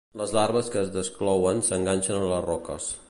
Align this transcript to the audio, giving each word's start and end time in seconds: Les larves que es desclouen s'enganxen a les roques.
Les 0.19 0.31
larves 0.35 0.71
que 0.75 0.79
es 0.85 0.89
desclouen 0.95 1.61
s'enganxen 1.69 2.19
a 2.21 2.25
les 2.33 2.43
roques. 2.47 2.91